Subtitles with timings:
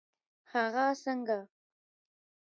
[0.51, 1.39] هغه څنګه؟